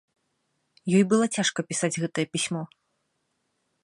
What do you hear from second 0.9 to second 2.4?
Ёй было цяжка пісаць гэтае